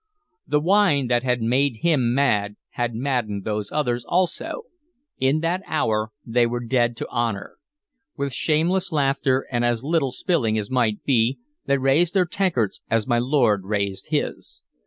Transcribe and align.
The 0.47 0.59
wine 0.59 1.09
that 1.09 1.21
had 1.21 1.43
made 1.43 1.81
him 1.83 2.15
mad 2.15 2.55
had 2.69 2.95
maddened 2.95 3.43
those 3.43 3.71
others, 3.71 4.03
also. 4.03 4.63
In 5.19 5.41
that 5.41 5.61
hour 5.67 6.11
they 6.25 6.47
were 6.47 6.65
dead 6.65 6.97
to 6.97 7.07
honor. 7.11 7.57
With 8.17 8.33
shameless 8.33 8.91
laughter 8.91 9.45
and 9.51 9.63
as 9.63 9.83
little 9.83 10.09
spilling 10.11 10.57
as 10.57 10.71
might 10.71 11.03
be, 11.03 11.37
they 11.67 11.77
raised 11.77 12.15
their 12.15 12.25
tankards 12.25 12.81
as 12.89 13.05
my 13.05 13.19
lord 13.19 13.65
raised 13.65 14.07
his. 14.09 14.63